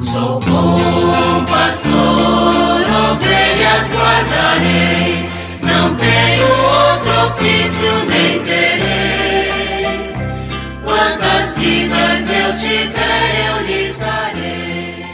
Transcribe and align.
Sou 0.00 0.38
bom 0.40 1.44
pastor, 1.46 1.92
ovelhas 3.10 3.92
guardarei, 3.92 5.28
não 5.60 5.94
tenho 5.96 6.46
outro 6.46 7.10
ofício 7.26 7.88
nem 8.08 8.42
terei. 8.44 10.12
Quantas 10.84 11.58
vidas 11.58 12.30
eu 12.30 12.54
tiver, 12.54 13.48
eu 13.48 13.66
lhes 13.66 13.98
darei. 13.98 15.04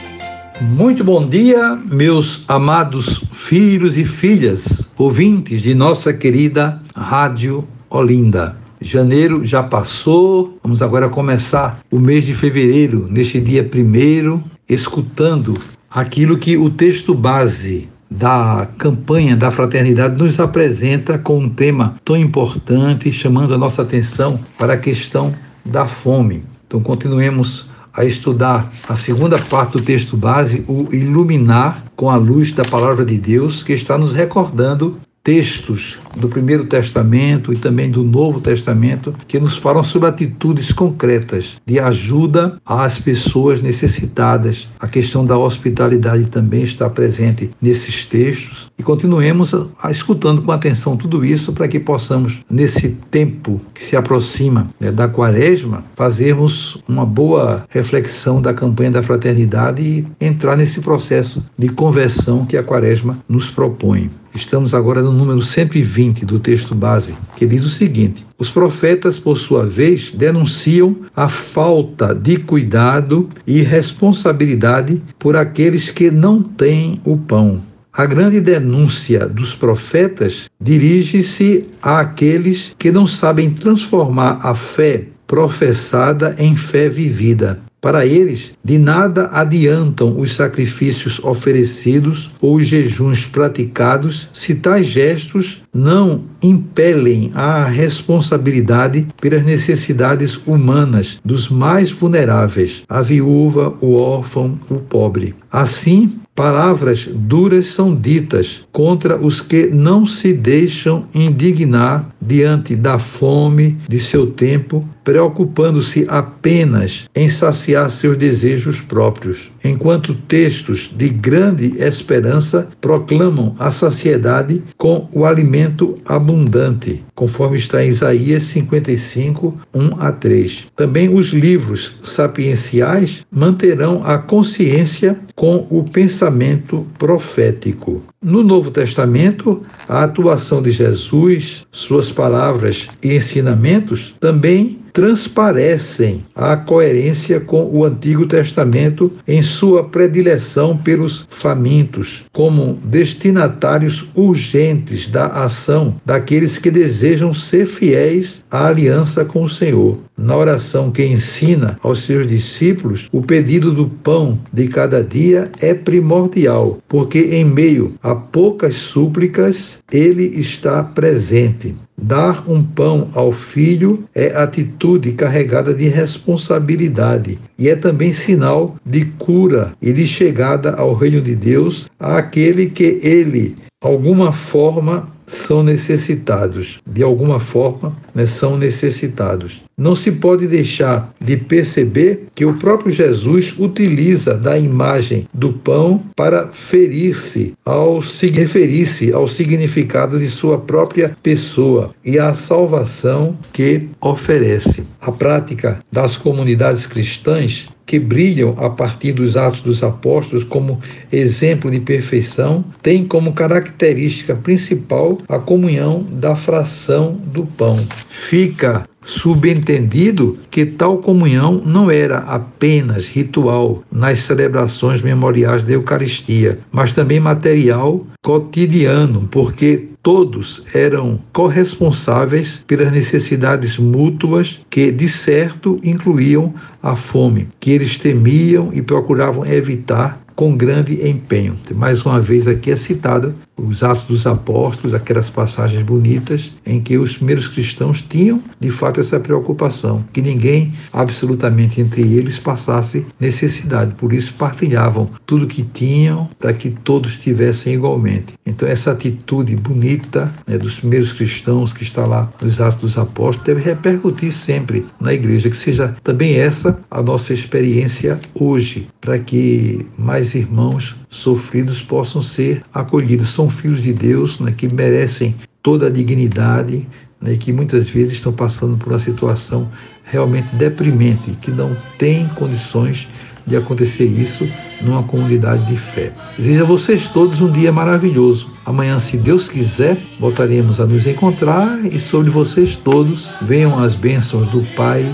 Muito 0.61 1.03
bom 1.03 1.27
dia, 1.27 1.75
meus 1.77 2.45
amados 2.47 3.23
filhos 3.33 3.97
e 3.97 4.05
filhas, 4.05 4.89
ouvintes 4.99 5.63
de 5.63 5.75
nossa 5.75 6.13
querida 6.13 6.83
Rádio 6.95 7.67
Olinda. 7.89 8.57
Janeiro 8.83 9.43
já 9.47 9.63
passou, 9.63 10.59
vamos 10.63 10.83
agora 10.83 11.09
começar 11.09 11.81
o 11.91 11.99
mês 11.99 12.27
de 12.27 12.35
fevereiro, 12.35 13.07
neste 13.11 13.41
dia 13.41 13.65
primeiro, 13.65 14.45
escutando 14.69 15.59
aquilo 15.91 16.39
que 16.39 16.57
o 16.57 16.71
texto 16.71 17.15
base 17.15 17.89
da 18.11 18.69
campanha 18.79 19.37
da 19.37 19.51
fraternidade 19.51 20.23
nos 20.23 20.39
apresenta 20.39 21.19
com 21.19 21.39
um 21.39 21.49
tema 21.49 21.97
tão 22.05 22.17
importante, 22.17 23.11
chamando 23.11 23.55
a 23.55 23.59
nossa 23.59 23.83
atenção 23.83 24.39
para 24.59 24.75
a 24.75 24.79
questão 24.79 25.35
da 25.65 25.87
fome. 25.87 26.45
Então, 26.67 26.81
continuemos 26.81 27.69
a 27.93 28.05
estudar 28.05 28.73
a 28.89 28.97
segunda 28.97 29.39
parte 29.39 29.73
do 29.73 29.83
texto 29.83 30.17
base, 30.17 30.65
o 30.67 30.93
iluminar 30.93 31.85
com 31.95 32.11
a 32.11 32.17
luz 32.17 32.51
da 32.51 32.65
palavra 32.65 33.05
de 33.05 33.17
Deus, 33.17 33.63
que 33.63 33.73
está 33.73 33.97
nos 33.97 34.13
recordando 34.13 35.01
textos 35.25 35.99
do 36.15 36.29
Primeiro 36.29 36.67
Testamento 36.67 37.51
e 37.51 37.57
também 37.57 37.91
do 37.91 38.05
Novo 38.05 38.43
Testamento 38.43 39.15
que 39.27 39.41
nos 39.41 39.57
falam 39.57 39.83
sobre 39.83 40.09
atitudes 40.09 40.71
concretas 40.71 41.57
de 41.67 41.81
ajuda 41.81 42.61
às 42.65 42.99
pessoas 42.99 43.63
necessitadas. 43.63 44.69
A 44.79 44.87
questão 44.87 45.25
da 45.25 45.39
hospitalidade 45.39 46.27
também 46.27 46.63
está 46.63 46.91
presente 46.91 47.51
nesses 47.61 48.05
textos. 48.05 48.71
E 48.79 48.83
continuemos 48.83 49.55
a, 49.55 49.67
a, 49.83 49.91
escutando 49.91 50.43
com 50.43 50.53
atenção 50.53 50.95
tudo 50.97 51.25
isso 51.25 51.53
para 51.55 51.69
que 51.69 51.81
possamos, 51.81 52.43
nesse 52.51 52.91
tempo 53.11 53.61
que 53.73 53.83
se 53.83 53.97
aproxima 53.97 54.69
né, 54.79 54.93
da 54.93 55.09
quaresma, 55.09 55.85
fazermos 55.97 56.77
uma 56.87 57.07
boa 57.07 57.65
reflexão 57.71 58.43
da 58.43 58.53
campanha 58.53 58.91
da 58.91 59.03
fraternidade 59.03 59.83
e 59.83 60.07
entrar 60.21 60.57
nesse 60.57 60.83
processo 60.83 61.43
de 61.59 61.71
conversão 61.71 62.45
que 62.45 62.59
a 62.59 62.63
quaresma 62.63 63.19
nos 63.27 63.51
propõe. 63.51 64.11
Estamos 64.35 64.75
agora 64.75 65.01
no 65.01 65.13
número 65.13 65.43
120 65.43 66.27
do 66.27 66.41
texto 66.41 66.75
base, 66.75 67.15
que 67.37 67.47
diz 67.47 67.65
o 67.65 67.71
seguinte: 67.71 68.27
Os 68.37 68.51
profetas, 68.51 69.17
por 69.19 69.39
sua 69.39 69.65
vez, 69.65 70.11
denunciam 70.11 70.97
a 71.15 71.29
falta 71.29 72.13
de 72.13 72.37
cuidado 72.39 73.29
e 73.47 73.63
responsabilidade 73.63 75.01
por 75.21 75.37
aqueles 75.37 75.89
que 75.89 76.11
não 76.11 76.43
têm 76.43 77.01
o 77.05 77.17
pão. 77.17 77.63
A 77.93 78.07
grande 78.07 78.41
denúncia 78.41 79.29
dos 79.29 79.55
profetas 79.55 80.51
dirige-se 80.61 81.67
àqueles 81.81 82.75
que 82.77 82.91
não 82.91 83.07
sabem 83.07 83.51
transformar 83.51 84.41
a 84.43 84.53
fé 84.53 85.05
professada 85.29 86.35
em 86.39 86.57
fé 86.57 86.89
vivida. 86.89 87.61
Para 87.85 88.07
eles, 88.07 88.53
de 88.65 88.79
nada 88.79 89.29
adiantam 89.31 90.19
os 90.19 90.35
sacrifícios 90.35 91.23
oferecidos 91.23 92.31
ou 92.41 92.55
os 92.55 92.67
jejuns 92.67 93.27
praticados 93.27 94.27
se 94.33 94.55
tais 94.55 94.87
gestos 94.87 95.63
não 95.71 96.23
impelem 96.43 97.31
a 97.35 97.67
responsabilidade 97.67 99.07
pelas 99.21 99.45
necessidades 99.45 100.41
humanas 100.47 101.19
dos 101.23 101.51
mais 101.51 101.91
vulneráveis, 101.91 102.85
a 102.89 103.03
viúva, 103.03 103.75
o 103.83 103.97
órfão, 103.97 104.59
o 104.71 104.77
pobre. 104.77 105.35
Assim, 105.53 106.21
Palavras 106.35 107.07
duras 107.07 107.69
são 107.69 107.95
ditas 107.95 108.67
contra 108.73 109.17
os 109.17 109.41
que 109.41 109.69
não 109.69 110.05
se 110.05 110.33
deixam 110.33 111.07
indignar 111.15 112.11
diante 112.21 112.75
da 112.75 112.99
fome 112.99 113.79
de 113.89 114.01
seu 114.01 114.27
tempo, 114.27 114.85
preocupando-se 115.05 116.07
apenas 116.09 117.09
em 117.15 117.29
saciar 117.29 117.89
seus 117.89 118.17
desejos 118.17 118.81
próprios, 118.81 119.53
enquanto 119.63 120.13
textos 120.13 120.91
de 120.97 121.09
grande 121.09 121.79
esperança 121.79 122.69
proclamam 122.81 123.55
a 123.57 123.71
saciedade 123.71 124.61
com 124.77 125.09
o 125.13 125.25
alimento 125.25 125.97
abundante, 126.05 127.05
conforme 127.15 127.57
está 127.57 127.85
em 127.85 127.89
Isaías 127.89 128.43
55, 128.45 129.55
1 129.73 130.01
a 130.01 130.13
3. 130.13 130.67
Também 130.77 131.15
os 131.15 131.29
livros 131.29 131.97
sapienciais 132.03 133.25
manterão 133.31 134.03
a 134.05 134.19
consciência 134.19 135.19
com 135.35 135.67
o 135.71 135.85
pensamento 135.85 136.87
profético. 136.99 138.03
No 138.23 138.43
Novo 138.43 138.71
Testamento, 138.71 139.63
a 139.89 140.05
atuação 140.05 140.63
de 140.63 140.71
Jesus, 140.71 141.67
suas 141.71 142.11
palavras 142.11 142.89
e 143.03 143.15
ensinamentos 143.17 144.15
também 144.21 144.84
transparecem 144.95 146.25
a 146.37 146.57
coerência 146.57 147.41
com 147.41 147.65
o 147.65 147.85
Antigo 147.85 148.27
Testamento 148.27 149.11
em 149.27 149.43
sua 149.43 149.83
predileção 149.83 150.77
pelos 150.77 151.27
famintos, 151.29 152.25
como 152.33 152.79
destinatários 152.85 154.07
urgentes 154.15 155.09
da 155.09 155.27
ação 155.27 155.97
daqueles 156.07 156.59
que 156.59 156.71
desejam 156.71 157.35
ser 157.35 157.67
fiéis 157.67 158.45
à 158.49 158.69
aliança 158.69 159.25
com 159.25 159.43
o 159.43 159.51
Senhor. 159.51 160.01
Na 160.17 160.37
oração 160.37 160.93
que 160.93 161.05
ensina 161.05 161.77
aos 161.83 162.05
seus 162.05 162.25
discípulos, 162.29 163.09
o 163.11 163.21
pedido 163.21 163.73
do 163.73 163.89
pão 163.89 164.39
de 164.53 164.69
cada 164.69 165.03
dia 165.03 165.51
é 165.61 165.75
primordial, 165.75 166.79
porque 166.89 167.19
em 167.19 167.45
meio 167.45 167.97
a 168.01 168.15
poucas 168.15 168.77
súplicas 168.77 169.79
ele 169.91 170.39
está 170.39 170.85
presente. 170.85 171.75
Dar 171.97 172.45
um 172.51 172.63
pão 172.63 173.09
ao 173.15 173.33
filho 173.33 174.05
é 174.15 174.35
atitude 174.37 175.13
carregada 175.13 175.73
de 175.73 175.89
responsabilidade 175.89 177.39
e 177.59 177.69
é 177.69 177.77
também 177.77 178.13
sinal 178.13 178.77
de 178.85 179.05
cura 179.05 179.73
e 179.81 179.93
de 179.93 180.07
chegada 180.07 180.73
ao 180.75 180.93
reino 180.93 181.21
de 181.21 181.37
Deus 181.37 181.89
àquele 181.99 182.67
que 182.69 182.99
ele, 183.03 183.55
alguma 183.85 184.33
forma, 184.33 185.09
são 185.27 185.63
necessitados, 185.63 186.81
de 186.87 187.03
alguma 187.03 187.41
forma, 187.41 187.97
né, 188.15 188.27
são 188.27 188.57
necessitados. 188.57 189.63
Não 189.77 189.95
se 189.95 190.13
pode 190.13 190.47
deixar 190.47 191.13
de 191.21 191.37
perceber 191.37 192.27
que 192.35 192.45
o 192.45 192.55
próprio 192.55 192.93
Jesus 192.93 193.55
utiliza 193.59 194.35
da 194.35 194.59
imagem 194.59 195.27
do 195.33 195.53
pão 195.53 196.01
para 196.15 196.49
ferir-se 196.49 197.55
ao 197.65 198.03
se 198.03 198.27
referir-se 198.27 199.13
ao 199.13 199.27
significado 199.27 200.19
de 200.19 200.29
sua 200.29 200.59
própria 200.59 201.17
pessoa 201.23 201.95
e 202.05 202.19
à 202.19 202.33
salvação 202.33 203.37
que 203.53 203.89
oferece. 204.01 204.85
A 205.01 205.11
prática 205.11 205.81
das 205.91 206.17
comunidades 206.17 206.87
cristãs 206.87 207.69
que 207.87 207.99
brilham 207.99 208.55
a 208.59 208.71
partir 208.71 209.13
dos 209.13 209.37
Atos 209.37 209.61
dos 209.61 209.83
Apóstolos 209.83 210.45
como 210.45 210.81
exemplo 211.13 211.71
de 211.71 211.81
perfeição, 211.81 212.65
tem 212.83 213.05
como 213.05 213.33
característica 213.33 214.35
principal 214.35 215.19
a 215.29 215.39
comunhão 215.39 216.05
da 216.11 216.35
fração 216.35 217.19
do 217.27 217.45
pão. 217.45 217.79
Fica 218.09 218.89
subentendido 219.05 220.39
que 220.51 220.65
tal 220.65 220.99
comunhão 220.99 221.63
não 221.65 221.91
era 221.91 222.19
apenas 222.19 223.07
ritual 223.07 223.83
nas 223.93 224.21
celebrações 224.21 225.03
memoriais 225.03 225.63
da 225.63 225.73
Eucaristia, 225.73 226.59
mas 226.73 226.93
também 226.93 227.21
material 227.21 228.07
cotidiano, 228.23 229.29
porque 229.31 229.89
todos 230.05 230.63
eram 230.75 231.19
corresponsáveis 231.33 232.61
pelas 232.67 232.93
necessidades 232.93 233.79
mútuas 233.79 234.61
que, 234.69 234.93
de 234.93 235.09
certo, 235.09 235.81
incluíam 235.83 236.55
a 236.83 236.95
fome, 236.95 237.49
que 237.59 237.71
eles 237.71 237.97
temiam 237.97 238.69
e 238.71 238.83
procuravam 238.83 239.47
evitar 239.47 240.23
com 240.37 240.55
grande 240.55 241.09
empenho. 241.09 241.57
Mais 241.75 242.05
uma 242.05 242.21
vez 242.21 242.47
aqui 242.47 242.71
é 242.71 242.77
citado 242.77 243.35
os 243.57 243.83
Atos 243.83 244.05
dos 244.05 244.27
Apóstolos, 244.27 244.95
aquelas 244.95 245.31
passagens 245.31 245.83
bonitas 245.83 246.53
em 246.67 246.81
que 246.81 246.99
os 246.99 247.17
primeiros 247.17 247.49
cristãos 247.49 248.03
tinham 248.03 248.43
de 248.59 248.71
fato 248.71 249.01
essa 249.01 249.21
preocupação, 249.21 250.05
que 250.13 250.21
ninguém, 250.21 250.73
absolutamente 250.93 251.81
entre 251.81 252.03
eles, 252.03 252.39
passasse 252.39 253.07
necessidade. 253.21 253.95
Por 253.95 254.13
isso 254.13 254.35
partilhavam 254.35 255.11
tudo 255.27 255.47
que 255.47 255.63
tinham 255.63 256.29
para 256.39 256.53
que 256.53 256.71
todos 256.71 257.17
tivessem 257.17 257.75
igualmente. 257.75 258.35
Então 258.45 258.69
essa 258.69 258.93
atitude 258.93 259.57
bonita 259.57 260.33
né, 260.47 260.59
dos 260.59 260.77
primeiros 260.77 261.13
cristãos 261.13 261.73
que 261.73 261.83
está 261.83 262.05
lá 262.07 262.31
nos 262.41 262.61
Atos 262.61 262.81
dos 262.81 262.99
Apóstolos 262.99 263.47
deve 263.47 263.63
repercutir 263.63 264.33
sempre 264.33 264.87
na 265.01 265.15
igreja, 265.15 265.49
que 265.51 265.57
seja 265.57 265.95
também 266.03 266.37
essa 266.37 266.79
a 266.91 267.03
nossa 267.03 267.33
experiência 267.33 268.19
hoje, 268.35 268.89
para 269.01 269.19
que 269.19 269.87
mais 269.97 270.35
irmãos 270.35 270.97
sofridos 271.09 271.81
possam 271.81 272.21
ser 272.21 272.63
acolhidos. 272.73 273.31
São 273.31 273.44
filhos 273.49 273.83
de 273.83 273.93
Deus 273.93 274.41
né, 274.41 274.53
que 274.57 274.69
merecem 274.69 275.35
toda 275.63 275.87
a 275.87 275.91
dignidade 275.91 276.87
né, 277.21 277.37
que 277.37 277.53
muitas 277.53 277.89
vezes 277.89 278.15
estão 278.15 278.33
passando 278.33 278.77
por 278.77 278.93
uma 278.93 278.99
situação 278.99 279.69
realmente 280.05 280.55
deprimente, 280.57 281.31
que 281.41 281.51
não 281.51 281.75
têm 281.99 282.29
condições 282.29 283.09
de 283.47 283.57
acontecer 283.57 284.05
isso 284.05 284.49
numa 284.83 285.03
comunidade 285.03 285.67
de 285.67 285.77
fé. 285.77 286.13
Desejo 286.37 286.63
a 286.63 286.67
vocês 286.67 287.09
todos 287.09 287.41
um 287.41 287.51
dia 287.51 287.73
maravilhoso. 287.73 288.51
Amanhã, 288.65 288.99
se 288.99 289.17
Deus 289.17 289.49
quiser, 289.49 289.99
voltaremos 290.19 290.81
a 290.81 290.87
nos 290.87 291.07
encontrar 291.07 291.85
e 291.85 291.99
sobre 291.99 292.31
vocês 292.31 292.75
todos 292.75 293.31
venham 293.43 293.79
as 293.79 293.95
bênçãos 293.95 294.49
do 294.51 294.63
Pai, 294.75 295.05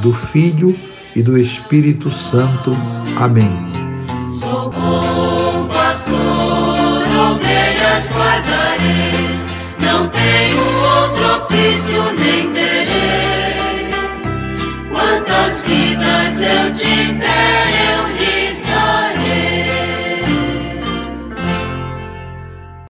do 0.00 0.12
Filho 0.12 0.76
e 1.14 1.22
do 1.22 1.38
Espírito 1.38 2.10
Santo. 2.10 2.76
Amém. 3.16 3.54
Sou 4.30 4.70
bom 4.70 5.68
pastor, 5.68 6.53
guardarei, 8.10 9.40
não 9.80 10.08
tenho 10.08 10.60
outro 11.00 11.44
ofício 11.44 12.02
nem 12.18 12.53